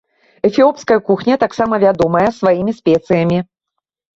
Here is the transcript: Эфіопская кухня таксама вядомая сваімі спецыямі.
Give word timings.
Эфіопская 0.47 0.95
кухня 1.09 1.35
таксама 1.45 1.79
вядомая 1.85 2.25
сваімі 2.39 2.77
спецыямі. 2.79 3.37